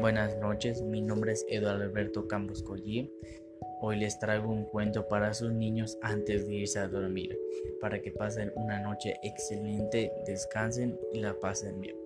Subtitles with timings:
[0.00, 3.12] Buenas noches, mi nombre es Eduardo Alberto Campos Collí.
[3.82, 7.38] Hoy les traigo un cuento para sus niños antes de irse a dormir,
[7.82, 11.96] para que pasen una noche excelente, descansen y la pasen bien.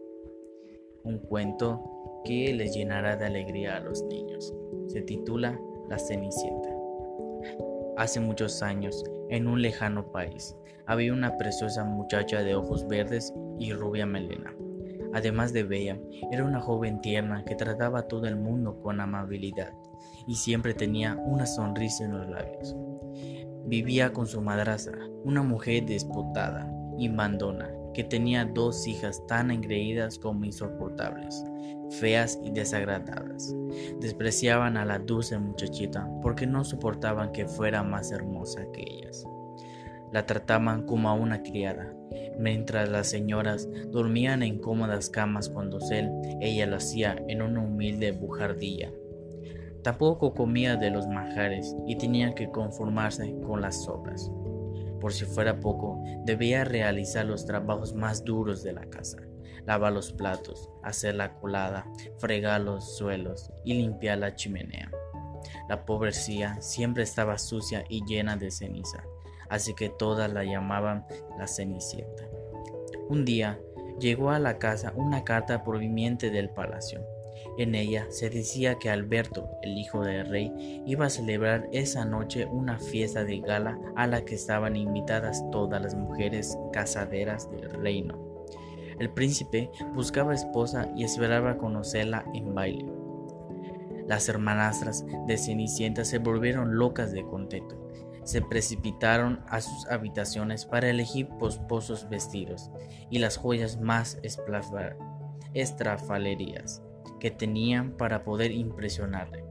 [1.05, 4.53] Un cuento que les llenará de alegría a los niños.
[4.89, 5.57] Se titula
[5.89, 6.71] La Cenicienta.
[7.97, 10.57] Hace muchos años, en un lejano país,
[10.87, 14.53] había una preciosa muchacha de ojos verdes y rubia melena
[15.15, 15.97] Además de bella,
[16.33, 19.73] era una joven tierna que trataba a todo el mundo con amabilidad
[20.27, 22.77] y siempre tenía una sonrisa en los labios.
[23.65, 26.69] Vivía con su madrastra, una mujer despotada
[26.99, 31.45] y mandona, que tenía dos hijas tan engreídas como insoportables,
[32.01, 33.55] feas y desagradadas.
[34.01, 39.25] Despreciaban a la dulce muchachita porque no soportaban que fuera más hermosa que ellas.
[40.13, 41.95] La trataban como a una criada,
[42.39, 46.11] mientras las señoras dormían en cómodas camas con dosel,
[46.41, 48.91] ella lo hacía en una humilde bujardilla.
[49.83, 54.31] Tampoco comía de los manjares y tenía que conformarse con las sobras.
[55.01, 59.19] Por si fuera poco, debía realizar los trabajos más duros de la casa,
[59.67, 64.91] lavar los platos, hacer la colada, fregar los suelos y limpiar la chimenea.
[65.69, 69.05] La pobrecía siempre estaba sucia y llena de ceniza,
[69.55, 71.07] así que todas la llamaban
[71.39, 72.25] la Cenicienta.
[73.09, 73.61] Un día
[74.01, 77.07] llegó a la casa una carta proveniente del palacio.
[77.57, 82.47] En ella se decía que Alberto, el hijo del rey, iba a celebrar esa noche
[82.47, 88.19] una fiesta de gala a la que estaban invitadas todas las mujeres casaderas del reino.
[88.99, 92.87] El príncipe buscaba esposa y esperaba conocerla en baile.
[94.09, 97.84] Las hermanastras de Cenicienta se volvieron locas de contento
[98.25, 102.71] se precipitaron a sus habitaciones para elegir posposos vestidos
[103.11, 104.19] y las joyas más
[105.55, 106.83] estrafalerías
[107.21, 109.45] que tenían para poder impresionarle.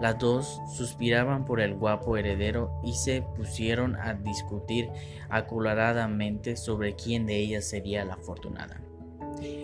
[0.00, 4.90] Las dos suspiraban por el guapo heredero y se pusieron a discutir
[5.30, 8.80] acoloradamente sobre quién de ellas sería la afortunada.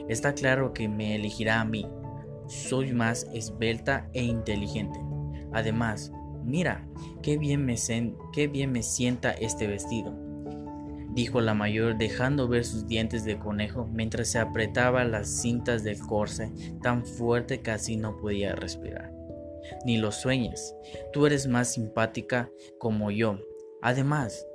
[0.09, 1.87] Está claro que me elegirá a mí.
[2.47, 4.99] Soy más esbelta e inteligente.
[5.53, 6.13] Además,
[6.45, 6.87] Mira,
[7.23, 10.13] qué bien me, sienta este vestido,
[11.15, 15.99] dijo la mayor dejando ver sus dientes de conejo mientras se apretaba las cintas del
[16.01, 16.51] corse
[16.83, 19.13] tan fuerte que así no podía respirar.
[19.85, 20.75] Ni lo sueñes,
[21.13, 23.39] tú eres más simpática como yo.
[23.81, 24.47] Además,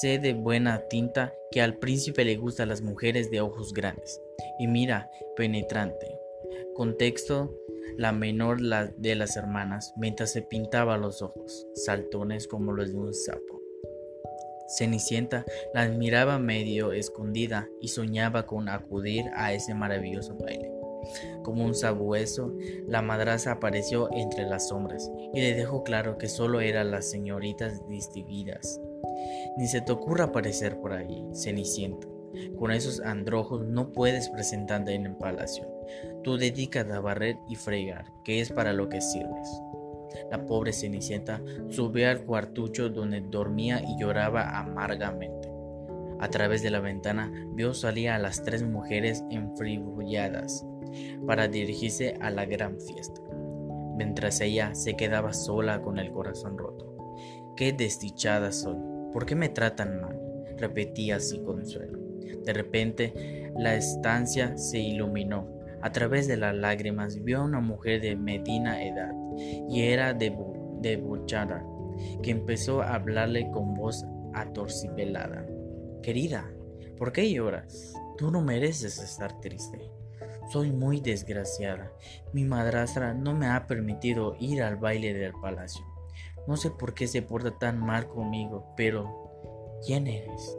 [0.00, 4.20] sé de buena tinta que al príncipe le gustan las mujeres de ojos grandes.
[4.58, 6.18] Y mira, penetrante.
[6.74, 7.54] Contexto
[7.96, 13.14] la menor de las hermanas, mientras se pintaba los ojos, saltones como los de un
[13.14, 13.62] sapo.
[14.66, 15.44] Cenicienta
[15.74, 20.70] la admiraba medio escondida y soñaba con acudir a ese maravilloso baile.
[21.42, 22.56] Como un sabueso,
[22.86, 27.86] la madraza apareció entre las sombras y le dejó claro que solo eran las señoritas
[27.88, 28.80] distinguidas.
[29.58, 32.13] Ni se te ocurra aparecer por ahí, Cenicienta.
[32.58, 35.66] Con esos androjos no puedes presentarte en el palacio.
[36.22, 39.48] Tú dedícate a barrer y fregar, que es para lo que sirves.
[40.30, 45.48] La pobre Cenicienta subió al cuartucho donde dormía y lloraba amargamente.
[46.20, 50.64] A través de la ventana vio salir a las tres mujeres enfribulladas
[51.26, 53.20] para dirigirse a la gran fiesta,
[53.96, 56.94] mientras ella se quedaba sola con el corazón roto.
[57.56, 58.76] Qué desdichada soy,
[59.12, 60.20] ¿por qué me tratan mal?
[60.56, 62.03] repetía sin consuelo.
[62.44, 65.48] De repente, la estancia se iluminó.
[65.82, 69.12] A través de las lágrimas vio a una mujer de medina edad
[69.68, 71.64] y era debuchada,
[72.22, 75.46] que empezó a hablarle con voz atorcipelada.
[76.02, 76.50] Querida,
[76.96, 77.92] ¿por qué lloras?
[78.16, 79.90] Tú no mereces estar triste.
[80.50, 81.92] Soy muy desgraciada.
[82.32, 85.84] Mi madrastra no me ha permitido ir al baile del palacio.
[86.46, 90.58] No sé por qué se porta tan mal conmigo, pero ¿quién eres?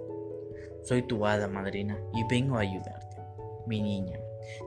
[0.85, 3.17] Soy tu hada madrina y vengo a ayudarte.
[3.65, 4.19] Mi niña,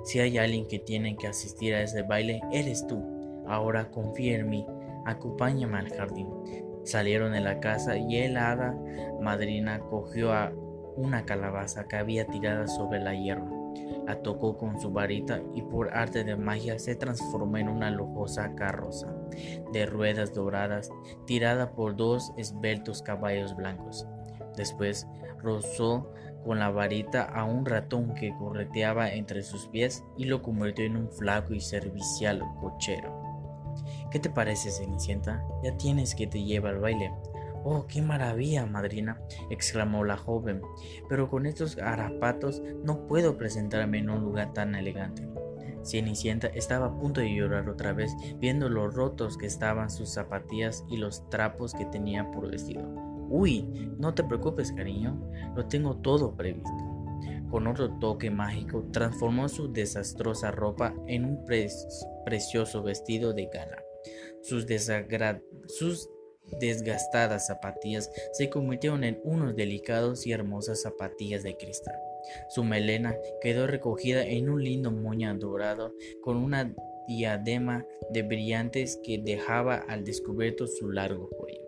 [0.03, 3.45] si hay alguien que tiene que asistir a ese baile, eres tú.
[3.47, 4.67] Ahora confía en mí,
[5.07, 6.29] acompáñame al jardín.
[6.83, 8.77] Salieron de la casa y el hada
[9.21, 10.51] madrina cogió a
[10.97, 13.53] una calabaza que había tirada sobre la hierba.
[14.05, 18.57] La tocó con su varita y por arte de magia se transformó en una lujosa
[18.57, 19.15] carroza
[19.73, 20.91] de ruedas doradas
[21.27, 24.05] tirada por dos esbeltos caballos blancos.
[24.57, 25.07] Después
[25.43, 26.13] rozó
[26.45, 30.97] con la varita a un ratón que correteaba entre sus pies y lo convirtió en
[30.97, 33.29] un flaco y servicial cochero.
[34.11, 35.45] ¿Qué te parece, Cenicienta?
[35.63, 37.13] Ya tienes que te lleva al baile.
[37.65, 39.21] Oh, qué maravilla, madrina,
[39.51, 40.63] exclamó la joven,
[41.09, 45.29] pero con estos harapatos no puedo presentarme en un lugar tan elegante.
[45.85, 50.85] Cenicienta estaba a punto de llorar otra vez, viendo lo rotos que estaban sus zapatillas
[50.89, 53.08] y los trapos que tenía por vestido.
[53.31, 53.63] Uy,
[53.99, 55.21] no te preocupes, cariño,
[55.55, 56.71] lo tengo todo previsto.
[57.51, 61.45] Con otro toque mágico, transformó su desastrosa ropa en un
[62.25, 63.83] precioso vestido de gala.
[64.43, 64.67] Sus,
[66.61, 71.97] desgastadas zapatillas se convirtieron en unos delicados y hermosas zapatillas de cristal.
[72.49, 76.75] Su melena quedó recogida en un lindo moño dorado con una
[77.07, 81.68] diadema de brillantes que dejaba al descubierto su largo cuello.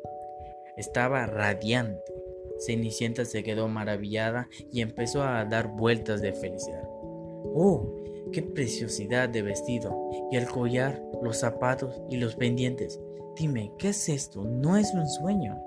[0.81, 2.00] Estaba radiante.
[2.59, 6.88] Cenicienta se quedó maravillada y empezó a dar vueltas de felicidad.
[6.88, 8.03] ¡Oh!
[8.32, 9.94] ¡Qué preciosidad de vestido!
[10.31, 12.99] Y el collar, los zapatos y los pendientes.
[13.37, 14.43] Dime, ¿qué es esto?
[14.43, 15.62] ¿No es un sueño?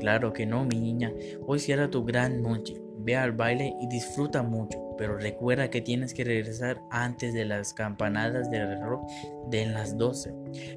[0.00, 1.12] Claro que no, mi niña.
[1.46, 2.74] Hoy será tu gran noche.
[2.98, 7.72] Ve al baile y disfruta mucho, pero recuerda que tienes que regresar antes de las
[7.72, 9.00] campanadas del reloj
[9.48, 10.30] de las 12,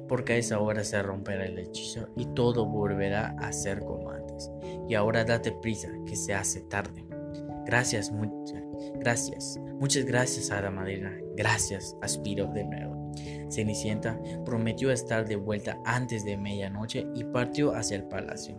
[0.08, 4.50] porque a esa hora se romperá el hechizo y todo volverá a ser como antes.
[4.88, 7.04] Y ahora date prisa, que se hace tarde.
[7.66, 8.62] Gracias, muchas
[8.94, 9.60] gracias.
[9.78, 11.14] Muchas gracias, Hada Madrina.
[11.36, 13.12] Gracias, aspiro de nuevo.
[13.50, 18.56] Cenicienta prometió estar de vuelta antes de medianoche y partió hacia el palacio.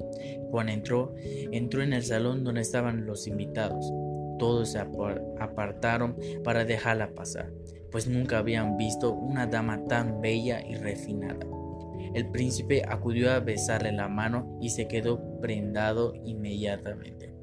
[0.51, 3.91] Cuando entró, entró en el salón donde estaban los invitados.
[4.37, 7.51] Todos se apartaron para dejarla pasar,
[7.91, 11.45] pues nunca habían visto una dama tan bella y refinada.
[12.13, 17.33] El príncipe acudió a besarle la mano y se quedó prendado inmediatamente.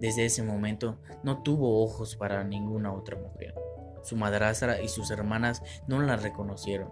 [0.00, 3.54] Desde ese momento no tuvo ojos para ninguna otra mujer.
[4.02, 6.90] Su madrastra y sus hermanas no la reconocieron,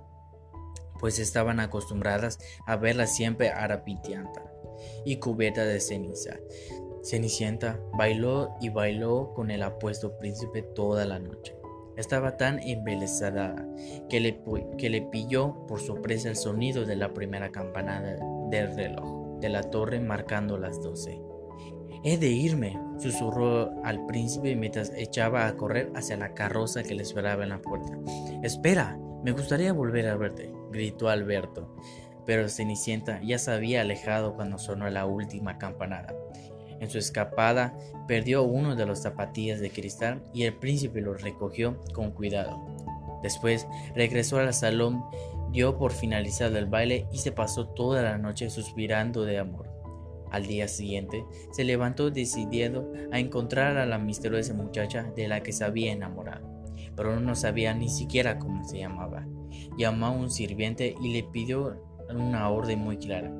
[0.99, 4.45] pues estaban acostumbradas a verla siempre arapitianta
[5.05, 6.37] y cubierta de ceniza.
[7.03, 11.57] Cenicienta bailó y bailó con el apuesto príncipe toda la noche.
[11.97, 13.67] Estaba tan embelesada
[14.09, 14.41] que le,
[14.79, 18.17] que le pilló por sorpresa el sonido de la primera campanada
[18.51, 21.21] del reloj de la torre marcando las doce.
[22.03, 27.03] He de irme, susurró al príncipe mientras echaba a correr hacia la carroza que le
[27.03, 27.99] esperaba en la puerta.
[28.43, 31.77] Espera, me gustaría volver a verte, gritó Alberto.
[32.25, 36.15] Pero Cenicienta ya se había alejado cuando sonó la última campanada.
[36.81, 37.77] En su escapada
[38.09, 42.59] perdió uno de los zapatillas de cristal y el príncipe lo recogió con cuidado.
[43.23, 45.05] Después regresó al salón,
[45.53, 49.69] dio por finalizado el baile y se pasó toda la noche suspirando de amor.
[50.31, 55.53] Al día siguiente, se levantó decidido a encontrar a la misteriosa muchacha de la que
[55.53, 56.49] se había enamorado,
[56.97, 59.27] pero no sabía ni siquiera cómo se llamaba.
[59.77, 61.77] Llamó a un sirviente y le pidió
[62.09, 63.33] una orden muy clara.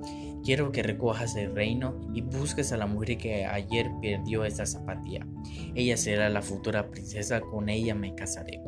[0.45, 5.27] Quiero que recojas el reino y busques a la mujer que ayer perdió esta zapatilla.
[5.75, 8.61] Ella será la futura princesa, con ella me casaré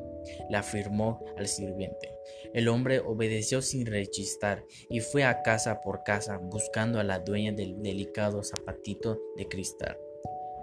[0.49, 2.11] le afirmó al sirviente.
[2.53, 7.53] El hombre obedeció sin rechistar y fue a casa por casa buscando a la dueña
[7.53, 9.97] del delicado zapatito de cristal.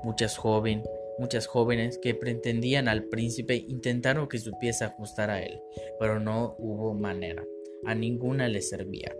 [0.03, 5.62] Muchas jóvenes, muchas jóvenes que pretendían al príncipe intentaron que su pieza ajustara a él,
[6.00, 7.44] pero no hubo manera.
[7.85, 9.15] A ninguna le servía.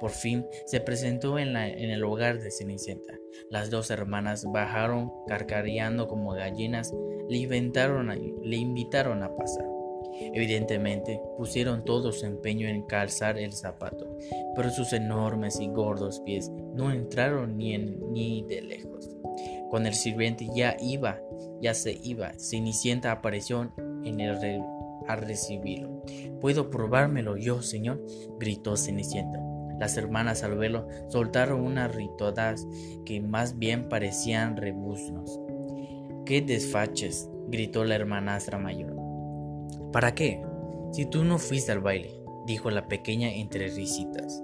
[0.00, 3.14] Por fin se presentó en, el hogar de Cenicienta.
[3.50, 6.92] Las dos hermanas bajaron carcareando como gallinas,
[7.28, 9.74] le, le invitaron a pasar.
[10.32, 14.16] Evidentemente pusieron todo su empeño en calzar el zapato,
[14.54, 19.10] pero sus enormes y gordos pies no entraron ni, ni de lejos.
[19.70, 21.20] Cuando el sirviente ya iba,
[21.60, 23.72] ya se iba, Cenicienta apareció
[24.04, 24.62] en el
[25.06, 26.02] a recibirlo.
[26.40, 28.04] ¿Puedo probármelo yo, señor?
[28.38, 29.38] gritó Cenicienta.
[29.78, 32.66] Las hermanas al verlo soltaron unas ritodas
[33.04, 35.40] que más bien parecían rebuznos.
[36.24, 37.28] ¡Qué desfaches!
[37.48, 38.96] gritó la hermanastra mayor.
[39.92, 40.42] ¿Para qué?
[40.92, 42.10] Si tú no fuiste al baile,
[42.46, 44.42] dijo la pequeña entre risitas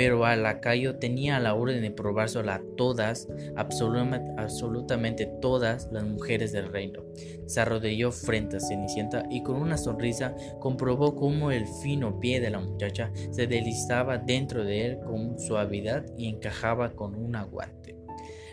[0.00, 6.72] pero a lacayo tenía la orden de probárselo a todas, absolutamente todas las mujeres del
[6.72, 7.02] reino.
[7.44, 12.48] Se arrodilló frente a Cenicienta y con una sonrisa comprobó cómo el fino pie de
[12.48, 17.94] la muchacha se deslizaba dentro de él con suavidad y encajaba con un aguante.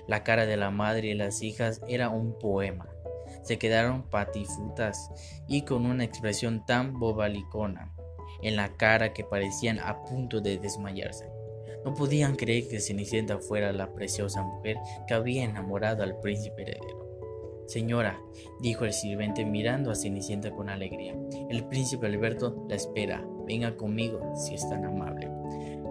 [0.05, 2.89] La cara de la madre y las hijas era un poema.
[3.43, 5.09] Se quedaron patifutas
[5.47, 7.93] y con una expresión tan bobalicona
[8.41, 11.36] en la cara que parecían a punto de desmayarse.
[11.87, 14.75] No podían creer que Cenicienta fuera la preciosa mujer
[15.07, 17.07] que había enamorado al príncipe heredero.
[17.65, 18.19] Señora,
[18.59, 21.15] dijo el sirviente mirando a Cenicienta con alegría,
[21.49, 23.25] el príncipe Alberto la espera.
[23.45, 25.31] Venga conmigo si es tan amable.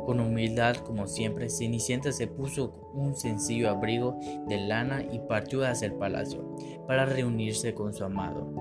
[0.04, 5.86] Con humildad, como siempre, Cenicienta se puso un sencillo abrigo de lana y partió hacia
[5.86, 6.54] el palacio
[6.86, 8.52] para reunirse con su amado.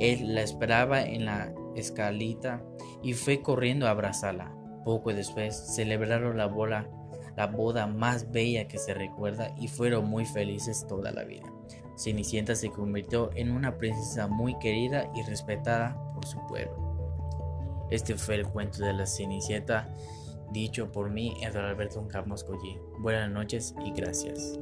[0.00, 2.64] Él la esperaba en la escalita
[3.00, 4.59] y fue corriendo a abrazarla.
[4.84, 6.88] Poco después celebraron la bola,
[7.36, 11.50] la boda más bella que se recuerda y fueron muy felices toda la vida.
[11.96, 17.88] Cenicienta se convirtió en una princesa muy querida y respetada por su pueblo.
[17.90, 19.92] Este fue el cuento de la Cenicienta
[20.50, 22.78] dicho por mí, Eduardo Alberto Campos Collí.
[22.98, 24.58] Buenas noches y gracias.